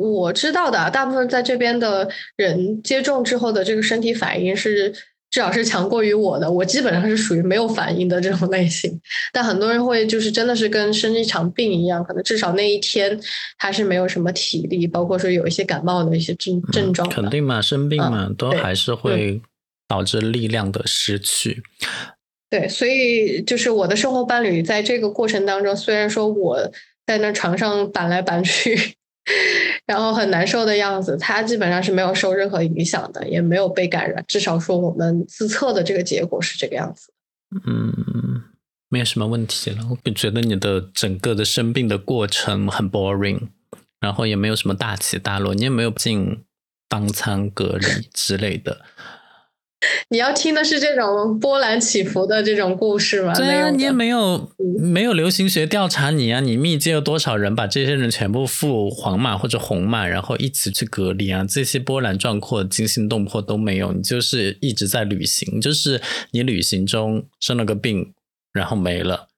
[0.00, 4.90] 我知道的，大部分在这边的人接种之后的这个身体反应是
[5.30, 6.50] 至少是强过于我的。
[6.50, 8.98] 我基本上是属于没有反应的这种类型，
[9.30, 13.20] 但很多人会就是真的是跟生一场病一样，可能至少那一天
[13.58, 17.06] 他是没有什么体力，包括说有一些感冒的一些症症状。
[17.10, 19.42] 肯定嘛，生病嘛，都还是会
[19.86, 21.62] 导致力量的失去。
[22.48, 26.72] 对，所以就是我的生活伴侣在这个过程当中，虽然说我
[27.06, 28.94] 在那床上板来板去。
[29.86, 34.24] 然后很难受的样子，他基本上是没有受任何影响的，也没有被感染。
[34.28, 37.12] 至少说我们自测的这个结果是这个样子。
[37.66, 38.44] 嗯，
[38.88, 39.78] 没有什么问题了。
[40.04, 43.48] 我觉得你的整个的生病的过程很 boring，
[44.00, 46.44] 然后也没有什么大起大落，你也没有进
[46.88, 48.82] 当舱隔离之类的。
[50.10, 53.32] 你要听的是这种波澜起伏的这种故事吗？
[53.34, 61.46] 对啊，你也没有没有流行学调查你啊，你密接了多少人，把这些人全部付黄码或者红码，然后一起去隔离啊？
[61.48, 68.12] 这些波澜壮阔、惊心动魄都没有，你就是一直在旅行，就是你旅行中生了个病，
[68.52, 69.28] 然后没了。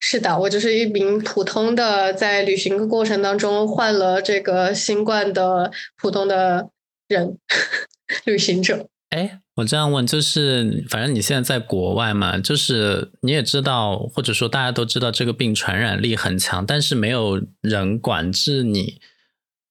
[0.00, 6.70] 是的，我就是一名普通的在旅行的过程当中患了这个新冠的普通的
[7.06, 7.38] 人，
[8.26, 8.88] 旅行者。
[9.10, 9.38] 哎。
[9.56, 19.00] 我这样问，就是反正你现在在国外嘛，就是你也知道，或者说大家都知道这个病传染力很强，但是没有人管制你。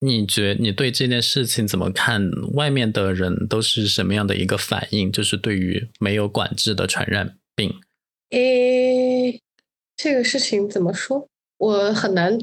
[0.03, 2.27] 你觉你对这件事情怎么看？
[2.53, 5.11] 外面的人都是什么样的一个反应？
[5.11, 7.71] 就是对于没有管制的传染病，
[8.31, 9.39] 诶，
[9.95, 11.27] 这个事情怎么说？
[11.57, 12.39] 我很难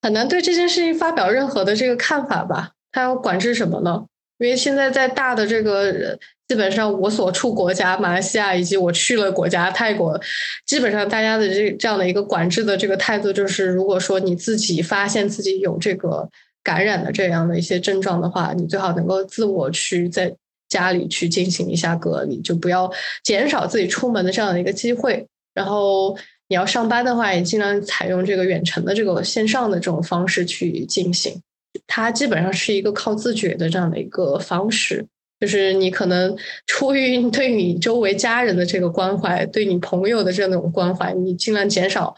[0.00, 2.74] 很难对这件事情发表任何的这个看法吧？
[2.92, 4.06] 他要管制什么呢？
[4.38, 6.18] 因为现在在大的这个，
[6.48, 10.20] 基本上我所处国家马来西亚，以及我去了国家泰国，
[10.66, 16.28] 基本上大家的这这样的一个管制的这个态度，就是如果说你自己发现自己有这个
[16.62, 20.34] 感染的这样的一些症状的话，你最好能够自我去在
[20.68, 22.90] 家里去进行一下隔离，就不要
[23.22, 25.26] 减少自己出门的这样的一个机会。
[25.54, 26.16] 然后
[26.48, 31.40] 你要上班的话，也尽量采用这个远程的这个线上的这种方式去进行。
[31.86, 35.04] 它基本上是一个靠自觉的这样的一个方式，
[35.40, 42.14] 就是你可能 出于对你周围家人的这个关怀，对你朋友的这种关怀，你尽量减少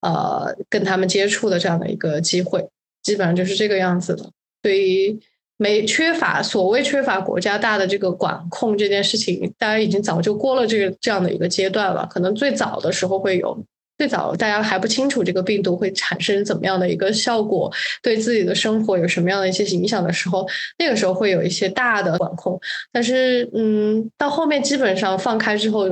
[0.00, 2.68] 呃跟他们接触的这样的一个机会，
[3.02, 4.30] 基本上就是这个样子的。
[4.62, 5.18] 对于
[5.56, 13.64] 没缺乏所谓缺乏国家大的这个管控这件事情，大家已经早就过了这个这样的一个阶段了，可能最早的时候会有。
[14.00, 17.70] 最早大家还不清楚这个病毒会产生怎么样的一个效果，
[18.02, 22.58] 对自己的生活有什么样的一些影响的时候，那个时候会有一些大的管控。
[22.90, 25.86] 但是，嗯，到后面基本上放开之后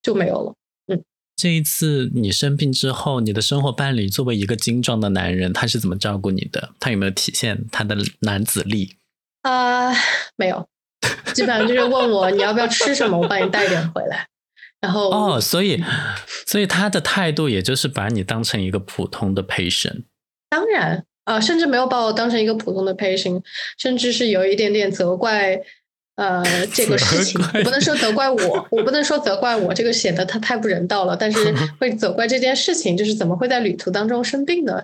[0.00, 0.54] 就没有了。
[0.86, 1.02] 嗯，
[1.34, 6.68] 这一次你生病之后，你的生活伴侣作为一个精壮的男人，他是怎么照顾你的？
[6.78, 8.94] 他有没有体现他的男子力？
[9.42, 9.92] 啊，
[10.36, 10.68] 没有，
[11.34, 14.28] 基本上就是问我你要不要吃什么，我帮你带点回来。
[14.80, 15.82] 然后哦，所以，
[16.46, 20.04] 所以他的态度也就是把你当成一个普通的 patient。
[20.48, 23.42] 当然啊，甚至没有把我当成一个普通的 patient，
[23.78, 25.60] 甚至是有一点点责怪。
[26.16, 31.16] 呃，这个事情我不能说责怪我，我不能说责怪我，这个显得他太不人道了。
[31.16, 34.82] 但是 会责怪这件事情，就是怎么会在旅途当中生病呢？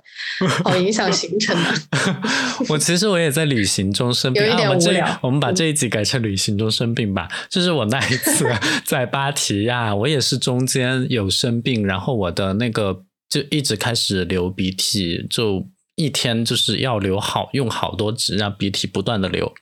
[0.65, 1.75] 好影响行程的。
[2.71, 5.19] 我其实我也在旅行中生病，有一点无聊。
[5.23, 7.29] 我们把这一集改成旅行中生病吧。
[7.51, 8.47] 就是我那一次
[8.87, 19.53] 在芭提雅，我也是中间有生病，然后我的那个就一直开始流鼻涕，就一天就是要流好用好多纸，让鼻涕不断的流。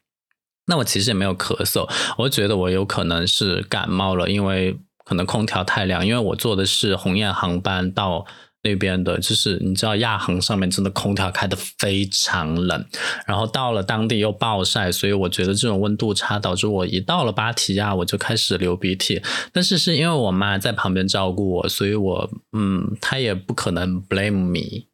[0.66, 8.24] 那我其实也没有咳嗽，我觉得我有可能是感冒了，因为可能空调太凉，因为我坐的是鸿雁航班到
[8.64, 12.84] 那边的，就是你知道亚航上面真的空调开的非常冷，
[13.26, 19.22] 然后到了当地又暴晒，所以我觉得这种温度差导致我一到了芭提雅我就开始流鼻涕。
[19.52, 24.86] 但是是因为我妈在旁边照顾我，所以我嗯，她也不可能 blame me，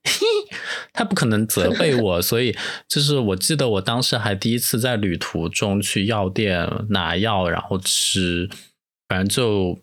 [0.92, 2.56] 她不可能责备我，所以
[2.88, 8.50] 就是我记得我当时还第一次在旅途中去药店拿药，然后吃，
[9.08, 9.78] 反正就。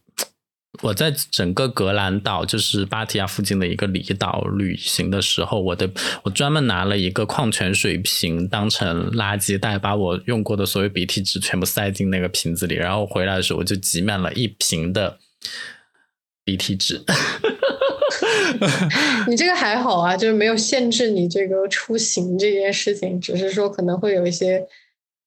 [0.81, 5.89] 我在整个格兰岛，就是芭提雅附近的一个离岛旅行的时候，我的
[6.23, 15.17] 我专门拿了一个矿泉水瓶当成垃圾袋，把我用过的所有鼻涕纸全部塞进那个瓶子里，然后回来的时候我就挤满了一瓶的
[16.43, 17.03] 鼻涕纸。
[19.27, 24.63] 你这个还好啊，就是没有限制你这个出行这件事情，只是说可能会有一些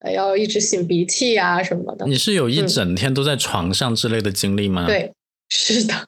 [0.01, 2.07] 呃要一直擤鼻涕啊什么的。
[2.07, 4.86] 你是有一整天都在床上之类的经历吗？
[4.86, 5.12] 对。
[5.49, 6.07] 是的，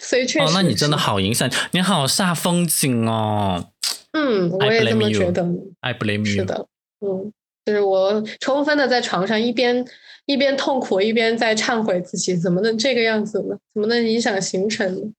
[0.00, 0.44] 所以确实。
[0.44, 3.70] 哦，那你真的好影响，你好煞风景哦。
[4.12, 5.44] 嗯，我也这么觉得。
[5.80, 6.36] I blame you。
[6.36, 6.66] 是的，
[7.00, 7.32] 嗯，
[7.64, 9.84] 就是我充分的在床上一边
[10.26, 13.56] 一边痛苦一边在忏悔自己，怎么能这个样子呢？
[13.74, 15.12] 怎么能影响行程呢？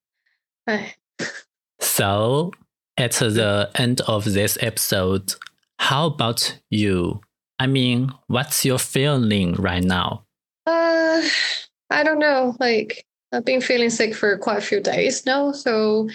[0.65, 0.95] 哎。
[1.79, 2.51] So
[2.97, 5.35] at the end of this episode,
[5.77, 7.21] how about you?
[7.57, 10.23] I mean, what's your feeling right now?
[10.65, 11.21] Uh,
[11.89, 12.55] I don't know.
[12.59, 16.08] Like I've been feeling sick for quite a few days now, so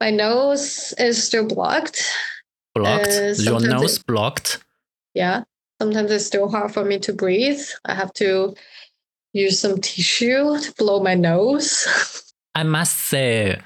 [0.00, 2.04] my nose is still blocked.
[2.74, 3.08] Blocked?
[3.08, 4.62] Uh, Your nose it, blocked?
[5.14, 5.44] Yeah.
[5.80, 7.60] Sometimes it's still hard for me to breathe.
[7.84, 8.54] I have to
[9.32, 12.32] use some tissue to blow my nose.
[12.54, 13.60] I must say,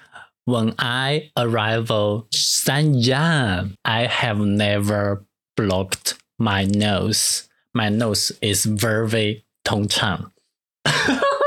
[0.44, 1.88] when I arrive
[2.32, 5.24] Sanyang, I have never
[5.56, 7.48] blocked my nose.
[7.74, 10.32] My nose is very 通畅。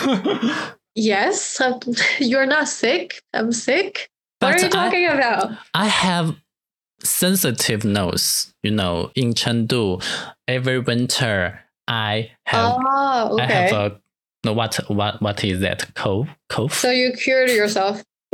[0.94, 1.80] yes, I'm,
[2.18, 3.22] you're not sick.
[3.32, 4.10] I'm sick.
[4.40, 5.52] What are you talking I, about?
[5.74, 6.36] I have
[7.02, 8.52] sensitive nose.
[8.62, 10.04] You know, in Chengdu,
[10.48, 13.42] every winter I have oh, okay.
[13.42, 14.00] I have a
[14.44, 16.74] no what what what is that cough cough.
[16.74, 18.02] So you cured yourself.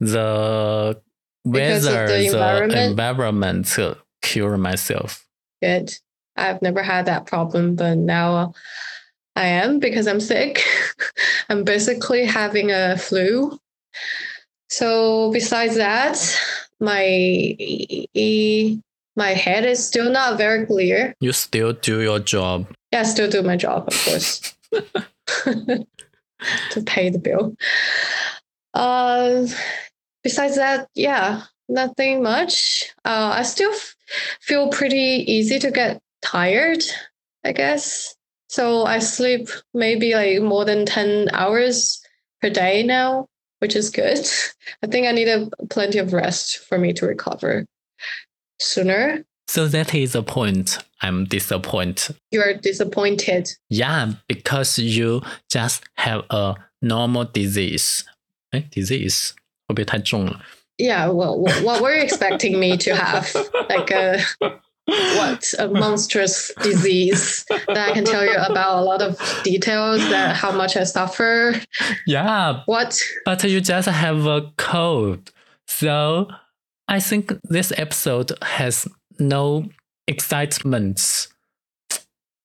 [0.00, 1.00] the
[1.44, 2.72] weather, the environment?
[2.72, 3.78] the environment
[4.22, 5.26] cure myself.
[5.62, 5.94] Good.
[6.36, 8.52] I've never had that problem, but now
[9.36, 10.64] I am because I'm sick.
[11.48, 13.58] I'm basically having a flu.
[14.68, 16.18] So besides that,
[16.80, 17.56] my
[19.14, 21.14] my head is still not very clear.
[21.20, 22.66] You still do your job.
[22.92, 24.54] Yeah, I still do my job, of course.
[26.70, 27.56] to pay the bill.
[28.74, 29.46] Uh,
[30.22, 32.92] besides that, yeah, nothing much.
[33.04, 33.96] Uh, I still f-
[34.40, 36.82] feel pretty easy to get tired,
[37.44, 38.15] I guess.
[38.48, 42.00] So I sleep maybe like more than 10 hours
[42.40, 43.26] per day now,
[43.58, 44.18] which is good.
[44.82, 47.66] I think I need a, plenty of rest for me to recover
[48.60, 49.24] sooner.
[49.48, 50.78] So that is the point.
[51.02, 52.16] I'm disappointed.
[52.30, 53.50] You are disappointed.
[53.68, 58.04] Yeah, because you just have a normal disease.
[58.52, 59.34] Eh, disease
[60.78, 63.34] Yeah, well, what were you expecting me to have?
[63.68, 64.20] Like a
[64.86, 70.36] what a monstrous disease that I can tell you about a lot of details that
[70.36, 71.60] how much I suffer.
[72.06, 72.62] Yeah.
[72.66, 72.98] What?
[73.24, 75.32] But you just have a cold.
[75.66, 76.28] So
[76.88, 78.86] I think this episode has
[79.18, 79.68] no
[80.06, 81.28] excitement.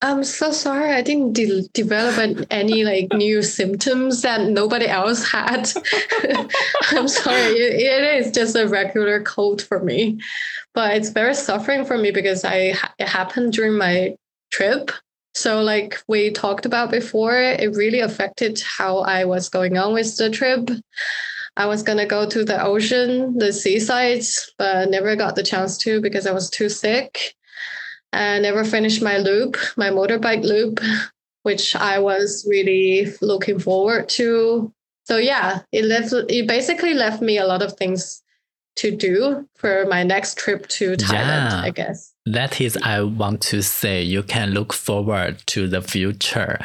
[0.03, 0.91] I'm so sorry.
[0.91, 5.69] I didn't de- develop any like new symptoms that nobody else had.
[6.91, 7.51] I'm sorry.
[7.53, 10.19] It, it is just a regular cold for me
[10.73, 14.15] but it's very suffering for me because I it happened during my
[14.51, 14.91] trip.
[15.33, 20.17] So like we talked about before, it really affected how I was going on with
[20.17, 20.69] the trip.
[21.57, 24.23] I was gonna go to the ocean, the seaside,
[24.57, 27.35] but never got the chance to because I was too sick.
[28.13, 30.79] I never finished my loop, my motorbike loop,
[31.43, 34.71] which I was really looking forward to.
[35.05, 38.21] So yeah, it left it basically left me a lot of things
[38.77, 42.13] to do for my next trip to Thailand, yeah, I guess.
[42.25, 46.59] That is, I want to say, you can look forward to the future.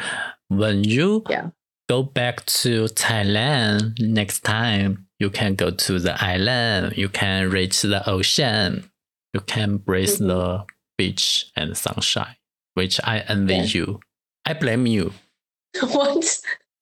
[0.47, 1.49] When you yeah.
[1.89, 7.81] go back to Thailand next time, you can go to the island, you can reach
[7.81, 8.89] the ocean,
[9.33, 10.27] you can breathe mm-hmm.
[10.27, 10.65] the
[10.97, 12.35] beach and sunshine,
[12.73, 13.63] which I envy yeah.
[13.63, 13.99] you.
[14.45, 15.13] I blame you.
[15.81, 16.39] What?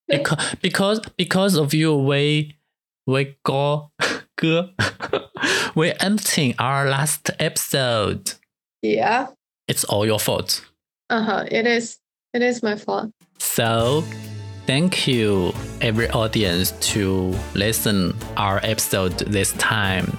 [0.08, 2.56] because because because of you, we
[3.08, 3.92] we go
[5.76, 8.34] We're emptying our last episode.
[8.82, 9.28] Yeah.
[9.68, 10.66] It's all your fault.
[11.10, 11.46] Uh huh.
[11.50, 12.00] It is.
[12.34, 13.12] It is my fault.
[13.40, 14.04] So,
[14.66, 20.18] Thank you, every audience, to listen our episode this time.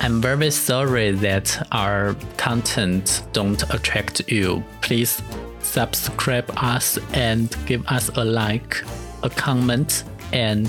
[0.00, 4.62] I'm very sorry that our content don't attract you.
[4.80, 5.22] Please
[5.60, 8.82] subscribe us and give us a like,
[9.22, 10.68] a comment, and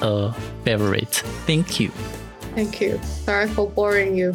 [0.00, 0.32] a
[0.64, 1.22] favorite.
[1.46, 1.90] Thank you.
[2.54, 2.98] Thank you.
[3.24, 4.34] Sorry for boring you.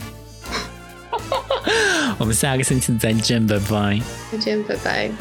[2.20, 4.00] 我们下个星期再见，拜拜。
[4.32, 5.12] 再见，拜拜。